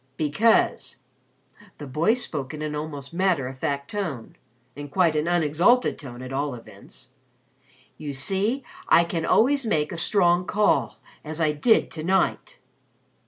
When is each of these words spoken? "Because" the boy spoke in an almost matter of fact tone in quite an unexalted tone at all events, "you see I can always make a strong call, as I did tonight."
"Because" 0.17 0.95
the 1.77 1.85
boy 1.85 2.15
spoke 2.15 2.55
in 2.55 2.63
an 2.63 2.73
almost 2.73 3.13
matter 3.13 3.47
of 3.47 3.59
fact 3.59 3.91
tone 3.91 4.35
in 4.75 4.89
quite 4.89 5.15
an 5.15 5.27
unexalted 5.27 5.99
tone 5.99 6.23
at 6.23 6.33
all 6.33 6.55
events, 6.55 7.11
"you 7.99 8.15
see 8.15 8.63
I 8.89 9.03
can 9.03 9.25
always 9.25 9.63
make 9.63 9.91
a 9.91 9.97
strong 9.97 10.47
call, 10.47 10.97
as 11.23 11.39
I 11.39 11.51
did 11.51 11.91
tonight." 11.91 12.57